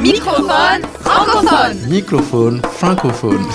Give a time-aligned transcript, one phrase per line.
[0.00, 1.76] Microphone francophone.
[1.86, 3.46] Microphone francophone.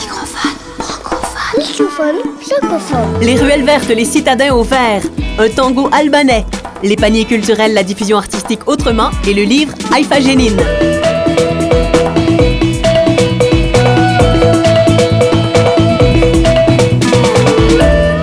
[1.57, 3.19] Microphone francophone.
[3.21, 5.01] Les ruelles vertes, les citadins au vert,
[5.39, 6.45] un tango albanais,
[6.83, 10.57] les paniers culturels, la diffusion artistique autrement et le livre Haïfa Génine.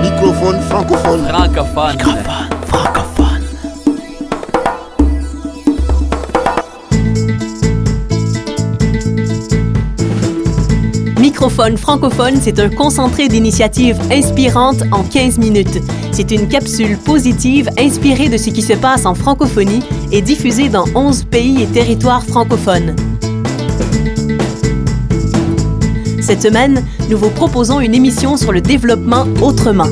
[0.00, 1.27] Microphone francophone.
[1.27, 1.98] Francophone.
[1.98, 2.21] francophone.
[11.53, 15.83] Francophone, c'est un concentré d'initiatives inspirantes en 15 minutes.
[16.11, 20.87] C'est une capsule positive inspirée de ce qui se passe en francophonie et diffusée dans
[20.95, 22.97] 11 pays et territoires francophones.
[26.23, 29.89] Cette semaine, nous vous proposons une émission sur le développement autrement.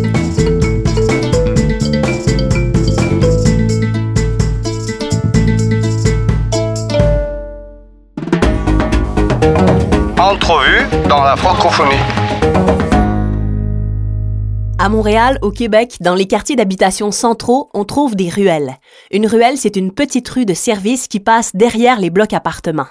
[14.81, 18.79] À Montréal, au Québec, dans les quartiers d'habitation centraux, on trouve des ruelles.
[19.13, 22.89] Une ruelle, c'est une petite rue de service qui passe derrière les blocs appartements.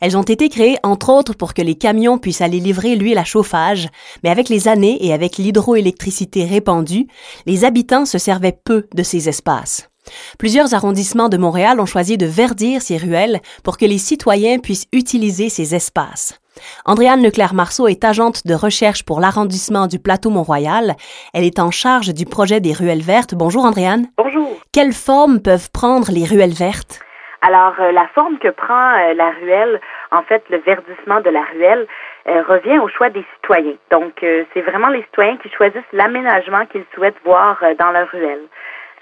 [0.00, 3.24] Elles ont été créées entre autres pour que les camions puissent aller livrer l'huile à
[3.24, 3.88] chauffage,
[4.24, 7.06] mais avec les années et avec l'hydroélectricité répandue,
[7.46, 9.90] les habitants se servaient peu de ces espaces.
[10.38, 14.88] Plusieurs arrondissements de Montréal ont choisi de verdir ces ruelles pour que les citoyens puissent
[14.92, 16.40] utiliser ces espaces.
[16.84, 20.94] Andréane Leclerc-Marceau est agente de recherche pour l'arrondissement du Plateau Mont-Royal.
[21.34, 23.34] Elle est en charge du projet des ruelles vertes.
[23.34, 24.06] Bonjour Andréane.
[24.16, 24.48] Bonjour.
[24.72, 27.00] Quelles formes peuvent prendre les ruelles vertes?
[27.42, 31.42] Alors, euh, la forme que prend euh, la ruelle, en fait, le verdissement de la
[31.42, 31.86] ruelle,
[32.26, 33.76] euh, revient au choix des citoyens.
[33.90, 38.42] Donc, c'est vraiment les citoyens qui choisissent l'aménagement qu'ils souhaitent voir dans leur ruelle.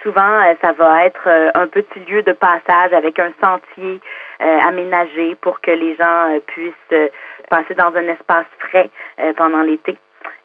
[0.02, 4.02] Souvent, ça va être un petit lieu de passage avec un sentier
[4.40, 7.08] euh, aménagé pour que les gens euh, puissent euh,
[7.50, 8.90] passer dans un espace frais
[9.36, 9.96] pendant l'été.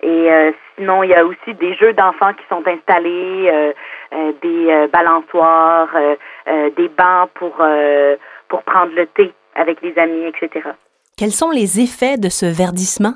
[0.01, 3.73] Et euh, sinon, il y a aussi des jeux d'enfants qui sont installés, euh,
[4.13, 5.89] euh, des balançoires,
[6.47, 7.61] des bancs pour
[8.47, 10.69] pour prendre le thé avec les amis, etc.
[11.17, 13.13] Quels sont les effets de ce verdissement?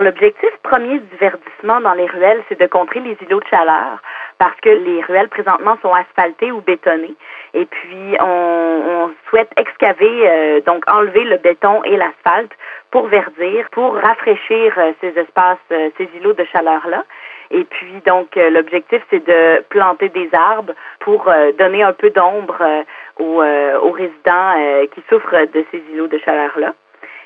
[0.00, 4.00] L'objectif premier du verdissement dans les ruelles, c'est de contrer les îlots de chaleur
[4.42, 7.14] parce que les ruelles présentement sont asphaltées ou bétonnées.
[7.54, 12.50] Et puis, on, on souhaite excaver, euh, donc enlever le béton et l'asphalte
[12.90, 17.04] pour verdir, pour rafraîchir euh, ces espaces, euh, ces îlots de chaleur-là.
[17.52, 22.84] Et puis, donc, euh, l'objectif, c'est de planter des arbres pour donner un peu d'ombre
[23.20, 26.74] aux, aux résidents qui souffrent de ces îlots de chaleur-là.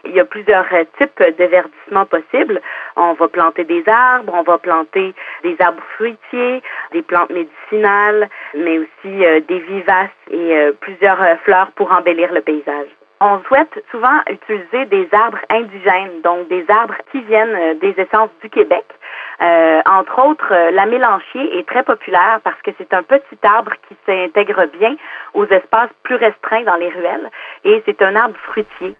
[0.05, 0.66] Il y a plusieurs
[0.99, 2.60] types de verdissement possibles.
[2.97, 5.15] On va planter des arbres, on va planter
[5.47, 6.62] des arbres fruitiers,
[6.93, 12.33] des plantes médicinales, mais aussi euh, des vivaces et euh, plusieurs euh, fleurs pour embellir
[12.33, 12.89] le paysage.
[13.21, 18.51] On souhaite souvent utiliser des arbres indigènes, donc des arbres qui viennent des essences du
[18.51, 18.85] Québec.
[19.41, 24.67] Entre autres, la mélanchier est très populaire parce que c'est un petit arbre qui s'intègre
[24.79, 24.97] bien
[25.33, 27.31] aux espaces plus restreints dans les ruelles
[27.65, 28.95] et c'est un arbre fruitier.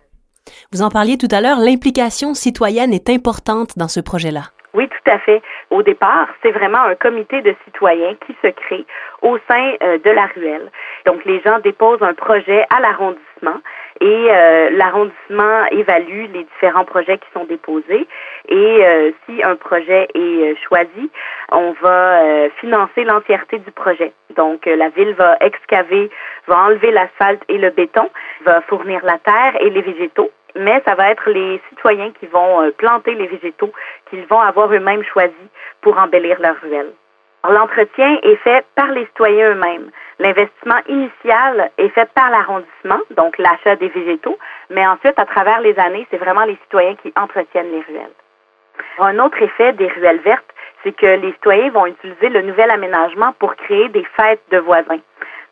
[0.73, 4.45] Vous en parliez tout à l'heure, l'implication citoyenne est importante dans ce projet-là.
[4.77, 5.41] Oui, tout à fait.
[5.71, 8.85] Au départ, c'est vraiment un comité de citoyens qui se crée
[9.23, 10.71] au sein euh, de la ruelle.
[11.07, 13.59] Donc, les gens déposent un projet à l'arrondissement
[14.03, 18.07] et euh, l'arrondissement évalue les différents projets qui sont déposés.
[18.51, 21.11] Et euh, si un projet est choisi,
[21.53, 24.13] on va financer l'entièreté du projet.
[24.37, 26.11] Donc, la ville va excaver,
[26.49, 28.11] va enlever l'asphalte et le béton,
[28.45, 32.63] va fournir la terre et les végétaux mais ça va être les citoyens qui vont
[32.63, 33.73] euh, planter les végétaux
[34.11, 35.35] qu'ils vont avoir eux-mêmes choisis
[35.81, 36.93] pour embellir leur ruelle.
[37.43, 39.91] Alors, L'entretien est fait par les citoyens eux-mêmes.
[40.19, 44.39] L'investissement initial est fait par l'arrondissement, donc l'achat des végétaux,
[44.71, 48.15] mais ensuite, à travers les années, c'est vraiment les citoyens qui entretiennent les ruelles.
[48.99, 50.53] Un autre effet des ruelles vertes,
[50.83, 55.01] c'est que les citoyens vont utiliser le nouvel aménagement pour créer des fêtes de voisins.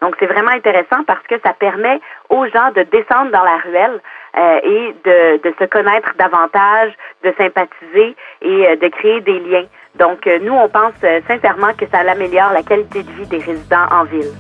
[0.01, 4.01] Donc, c'est vraiment intéressant parce que ça permet aux gens de descendre dans la ruelle
[4.37, 6.93] euh, et de, de, se connaître davantage,
[7.23, 9.67] de sympathiser et euh, de créer des liens.
[9.97, 10.95] Donc, euh, nous, on pense
[11.29, 14.33] sincèrement que ça améliore la qualité de vie des résidents en ville.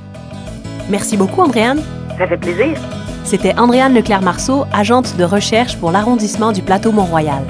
[0.91, 1.79] Merci beaucoup, Andréane.
[2.19, 2.76] Ça fait plaisir.
[3.25, 7.43] C'était Andréane Leclerc-Marceau, agente de recherche pour l'arrondissement du Plateau Mont-Royal.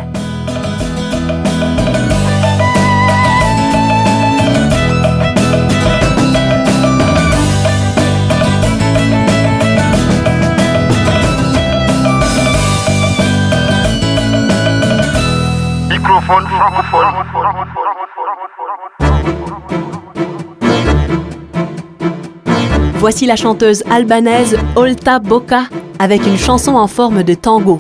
[22.95, 25.65] Voici la chanteuse albanaise Olta Boka
[25.99, 27.79] avec une chanson en forme de tango,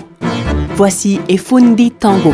[0.76, 2.32] Voici Efundi Tango.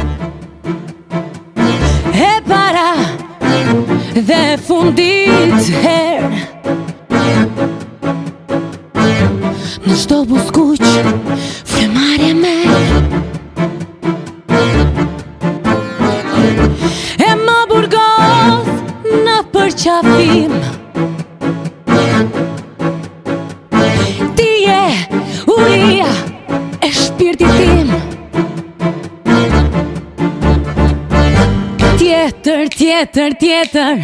[10.53, 11.50] Kuq Fremare
[33.01, 34.01] Tjetër, tjetër,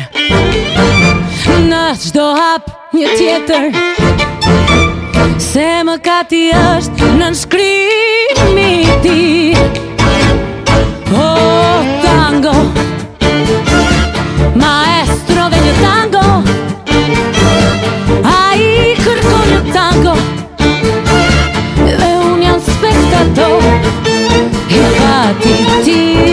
[1.68, 3.66] Në qdo hap një tjetër.
[5.46, 8.70] Se më kati është në nshkrimi
[9.04, 9.18] ti.
[11.12, 11.26] O
[12.06, 12.54] tango.
[14.62, 16.26] Maestro dhe një tango.
[18.32, 20.16] A i kërkon një tango.
[21.84, 23.68] Dhe unë janë spektator.
[24.72, 26.25] I fati ti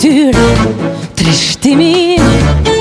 [0.00, 0.44] detyrë
[1.14, 2.79] Trishtimin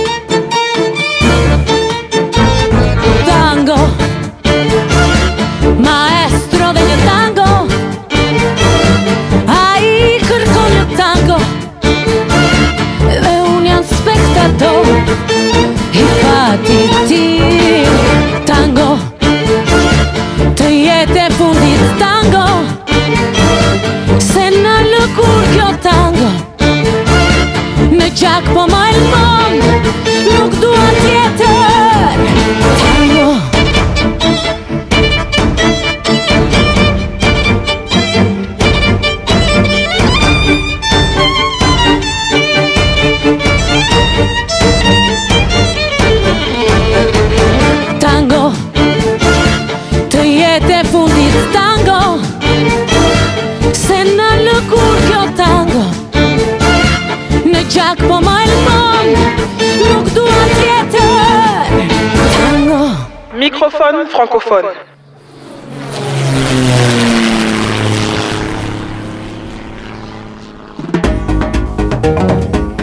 [63.69, 64.65] Microphone francophone.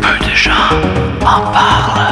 [0.01, 0.53] Peu de gens
[1.23, 2.07] en parlent.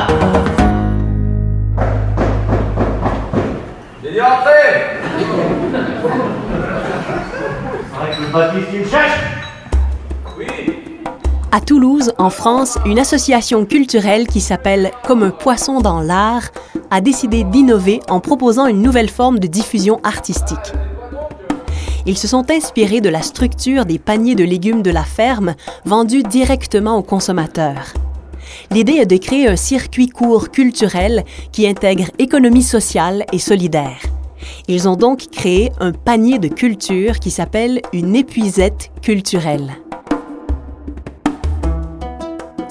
[11.52, 16.50] À Toulouse, en France, une association culturelle qui s'appelle Comme un poisson dans l'art
[16.94, 20.72] a décidé d'innover en proposant une nouvelle forme de diffusion artistique.
[22.06, 26.22] Ils se sont inspirés de la structure des paniers de légumes de la ferme vendus
[26.22, 27.94] directement aux consommateurs.
[28.70, 33.98] L'idée est de créer un circuit court culturel qui intègre économie sociale et solidaire.
[34.68, 39.83] Ils ont donc créé un panier de culture qui s'appelle une épuisette culturelle.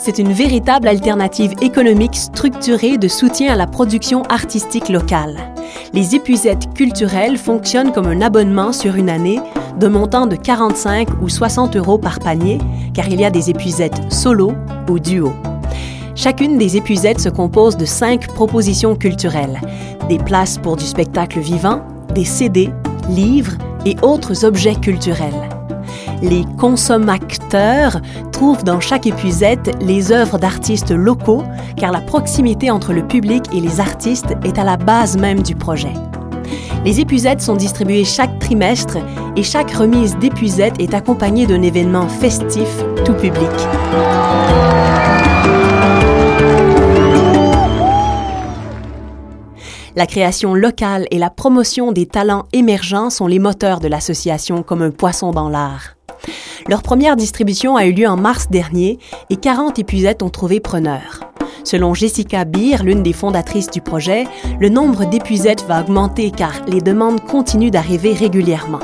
[0.06, 5.38] C'est une véritable alternative économique structurée de soutien à la production artistique locale.
[5.94, 9.40] Les épuisettes culturelles fonctionnent comme un abonnement sur une année
[9.80, 12.58] de montant de 45 ou 60 euros par panier,
[12.94, 14.52] car il y a des épuisettes solo
[14.90, 15.32] ou duo.
[16.16, 19.62] Chacune des épuisettes se compose de cinq propositions culturelles,
[20.10, 21.82] des places pour du spectacle vivant,
[22.14, 22.72] des CD,
[23.08, 23.54] livres
[23.86, 25.53] et autres objets culturels.
[26.24, 28.00] Les consommateurs
[28.32, 31.44] trouvent dans chaque épuisette les œuvres d'artistes locaux,
[31.76, 35.54] car la proximité entre le public et les artistes est à la base même du
[35.54, 35.92] projet.
[36.86, 39.00] Les épuisettes sont distribuées chaque trimestre
[39.36, 42.70] et chaque remise d'épuisettes est accompagnée d'un événement festif
[43.04, 43.50] tout public.
[49.98, 54.82] La création locale et la promotion des talents émergents sont les moteurs de l'association comme
[54.82, 55.96] un poisson dans l'art.
[56.68, 59.00] Leur première distribution a eu lieu en mars dernier
[59.30, 61.20] et 40 épuisettes ont trouvé preneur.
[61.64, 64.26] Selon Jessica Beer, l'une des fondatrices du projet,
[64.60, 68.80] le nombre d'épuisettes va augmenter car les demandes continuent d'arriver régulièrement.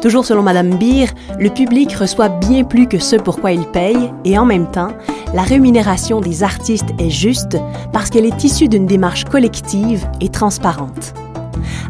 [0.00, 1.06] Toujours selon Madame Beer,
[1.38, 4.90] le public reçoit bien plus que ce pour quoi il paye et en même temps,
[5.32, 7.56] la rémunération des artistes est juste
[7.92, 11.14] parce qu'elle est issue d'une démarche collective et transparente.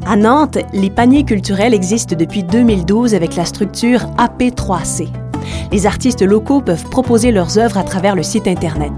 [0.07, 5.09] À Nantes, les paniers culturels existent depuis 2012 avec la structure AP3C.
[5.71, 8.93] Les artistes locaux peuvent proposer leurs œuvres à travers le site Internet.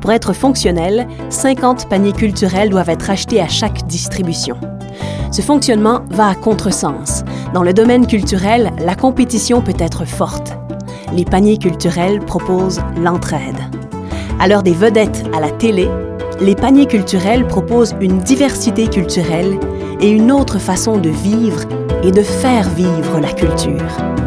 [0.00, 4.56] Pour être fonctionnel, 50 paniers culturels doivent être achetés à chaque distribution.
[5.30, 7.24] Ce fonctionnement va à contresens.
[7.52, 10.54] Dans le domaine culturel, la compétition peut être forte.
[11.14, 13.58] Les paniers culturels proposent l'entraide.
[14.40, 15.88] À l'heure des vedettes à la télé,
[16.40, 19.58] les paniers culturels proposent une diversité culturelle
[20.00, 21.62] et une autre façon de vivre
[22.02, 24.17] et de faire vivre la culture.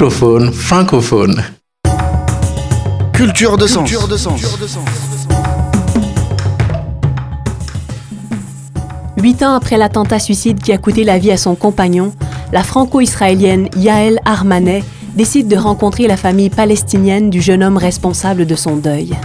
[0.00, 1.42] Microphone francophone.
[3.12, 3.90] Culture de sens.
[9.16, 12.12] Huit ans après l'attentat suicide qui a coûté la vie à son compagnon,
[12.52, 14.84] la franco-israélienne Yael Armanet
[15.16, 19.16] décide de rencontrer la famille palestinienne du jeune homme responsable de son deuil.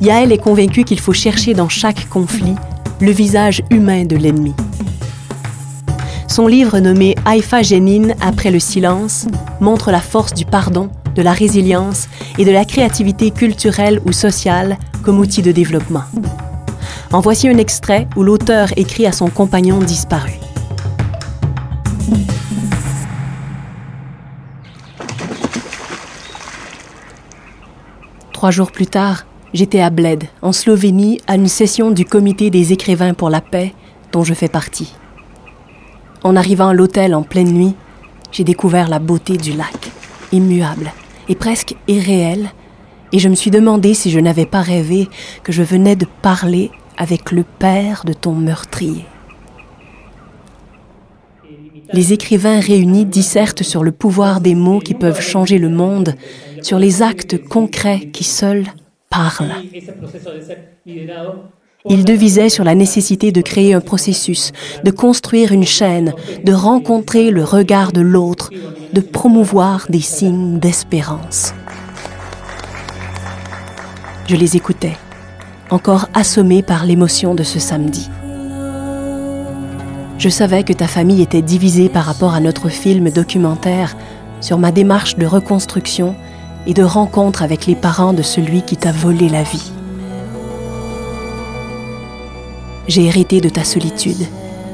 [0.00, 2.54] Yael est convaincue qu'il faut chercher dans chaque conflit
[3.00, 4.54] le visage humain de l'ennemi.
[6.32, 9.26] Son livre nommé Haïfa Jénine après le silence
[9.60, 12.08] montre la force du pardon, de la résilience
[12.38, 16.04] et de la créativité culturelle ou sociale comme outil de développement.
[17.12, 20.32] En voici un extrait où l'auteur écrit à son compagnon disparu.
[28.32, 32.72] Trois jours plus tard, j'étais à Bled, en Slovénie, à une session du Comité des
[32.72, 33.74] écrivains pour la paix,
[34.12, 34.94] dont je fais partie.
[36.24, 37.74] En arrivant à l'hôtel en pleine nuit,
[38.30, 39.90] j'ai découvert la beauté du lac,
[40.30, 40.92] immuable
[41.28, 42.50] et presque irréel,
[43.12, 45.08] et je me suis demandé si je n'avais pas rêvé
[45.42, 49.04] que je venais de parler avec le père de ton meurtrier.
[51.92, 56.14] Les écrivains réunis dissertent sur le pouvoir des mots qui peuvent changer le monde,
[56.62, 58.66] sur les actes concrets qui seuls
[59.10, 59.52] parlent.
[61.88, 64.52] Il devisait sur la nécessité de créer un processus,
[64.84, 66.12] de construire une chaîne,
[66.44, 68.50] de rencontrer le regard de l'autre,
[68.92, 71.54] de promouvoir des signes d'espérance.
[74.28, 74.96] Je les écoutais,
[75.70, 78.08] encore assommé par l'émotion de ce samedi.
[80.18, 83.96] Je savais que ta famille était divisée par rapport à notre film documentaire
[84.40, 86.14] sur ma démarche de reconstruction
[86.68, 89.72] et de rencontre avec les parents de celui qui t'a volé la vie.
[92.88, 94.26] J'ai hérité de ta solitude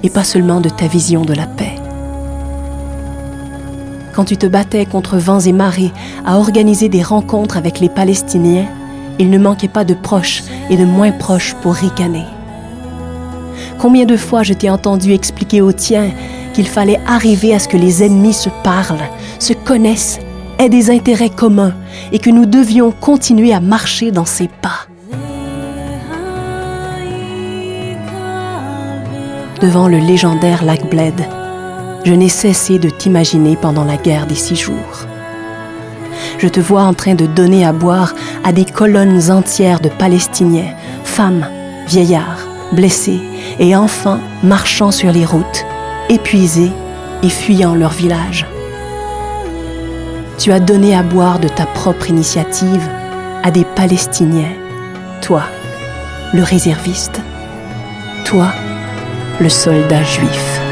[0.02, 1.74] et pas seulement de ta vision de la paix.
[4.14, 5.92] Quand tu te battais contre vents et marées
[6.26, 8.66] à organiser des rencontres avec les Palestiniens,
[9.18, 12.24] il ne manquait pas de proches et de moins proches pour ricaner.
[13.78, 16.10] Combien de fois je t'ai entendu expliquer aux tiens
[16.54, 20.18] qu'il fallait arriver à ce que les ennemis se parlent, se connaissent,
[20.58, 21.74] aient des intérêts communs
[22.10, 24.77] et que nous devions continuer à marcher dans ses pas.
[29.60, 31.20] Devant le légendaire lac Bled,
[32.04, 35.06] je n'ai cessé de t'imaginer pendant la guerre des six jours.
[36.38, 40.72] Je te vois en train de donner à boire à des colonnes entières de Palestiniens,
[41.04, 41.46] femmes,
[41.86, 43.20] vieillards, blessés
[43.58, 45.66] et enfants marchant sur les routes,
[46.08, 46.72] épuisés
[47.22, 48.46] et fuyant leur village.
[50.38, 52.88] Tu as donné à boire de ta propre initiative
[53.42, 54.52] à des Palestiniens,
[55.20, 55.42] toi,
[56.32, 57.20] le réserviste,
[58.24, 58.52] toi,
[59.40, 60.67] le soldat juif.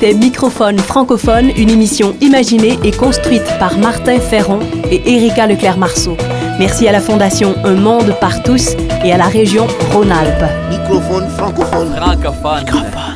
[0.00, 4.60] C'était Microphone francophone, une émission imaginée et construite par Martin Ferron
[4.92, 6.16] et Erika Leclerc-Marceau.
[6.60, 10.52] Merci à la Fondation Un Monde par tous et à la région Rhône-Alpes.
[10.70, 11.96] Microphone francophone.
[11.96, 13.07] Francophone.